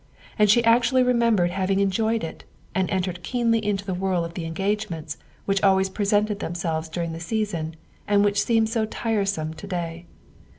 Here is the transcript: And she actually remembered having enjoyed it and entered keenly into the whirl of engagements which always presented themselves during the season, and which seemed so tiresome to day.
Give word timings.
And 0.39 0.49
she 0.49 0.63
actually 0.63 1.03
remembered 1.03 1.51
having 1.51 1.79
enjoyed 1.79 2.23
it 2.23 2.43
and 2.73 2.89
entered 2.89 3.21
keenly 3.21 3.63
into 3.63 3.85
the 3.85 3.93
whirl 3.93 4.25
of 4.25 4.35
engagements 4.35 5.15
which 5.45 5.61
always 5.61 5.91
presented 5.91 6.39
themselves 6.39 6.89
during 6.89 7.13
the 7.13 7.19
season, 7.19 7.75
and 8.07 8.23
which 8.25 8.41
seemed 8.43 8.69
so 8.69 8.87
tiresome 8.87 9.53
to 9.53 9.67
day. 9.67 10.07